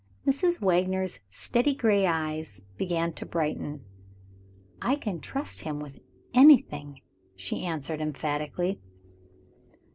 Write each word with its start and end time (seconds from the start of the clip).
Mrs. 0.25 0.59
Wagner's 0.61 1.19
steady 1.29 1.75
gray 1.75 2.07
eyes 2.07 2.63
began 2.75 3.13
to 3.13 3.23
brighten. 3.23 3.85
"I 4.81 4.95
can 4.95 5.19
trust 5.21 5.61
him 5.61 5.79
with 5.79 5.99
anything," 6.33 7.01
she 7.35 7.63
answered 7.63 8.01
emphatically. 8.01 8.81